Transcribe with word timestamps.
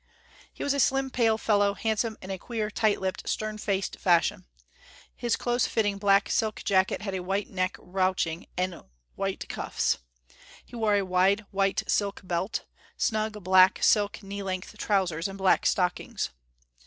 He 0.51 0.63
was 0.63 0.73
a 0.73 0.79
slim, 0.79 1.11
pale 1.11 1.37
fellow, 1.37 1.75
handsome 1.75 2.17
in 2.23 2.31
a 2.31 2.39
queer, 2.39 2.71
tight 2.71 2.99
lipped, 2.99 3.29
stern 3.29 3.59
faced 3.59 3.99
fashion. 3.99 4.47
His 5.15 5.35
close 5.35 5.67
fitting 5.67 5.99
black 5.99 6.27
silk 6.31 6.63
jacket 6.65 7.03
had 7.03 7.13
a 7.13 7.19
white 7.19 7.51
neck 7.51 7.75
ruching 7.77 8.47
and 8.57 8.81
white 9.13 9.47
cuffs; 9.47 9.99
he 10.65 10.75
wore 10.75 10.95
a 10.95 11.03
wide 11.05 11.45
white 11.51 11.83
silk 11.87 12.21
belt, 12.23 12.65
snug 12.97 13.33
black 13.43 13.83
silk 13.83 14.23
knee 14.23 14.41
length 14.41 14.75
trousers 14.79 15.27
and 15.27 15.37
black 15.37 15.67
stockings. 15.67 16.31